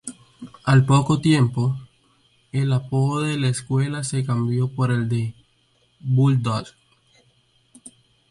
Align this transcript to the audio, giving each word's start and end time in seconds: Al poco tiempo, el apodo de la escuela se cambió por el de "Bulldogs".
Al 0.63 0.83
poco 0.87 1.19
tiempo, 1.21 1.77
el 2.51 2.73
apodo 2.73 3.21
de 3.21 3.37
la 3.37 3.49
escuela 3.49 4.03
se 4.03 4.25
cambió 4.25 4.67
por 4.67 4.89
el 4.91 5.07
de 5.07 5.35
"Bulldogs". 5.99 6.75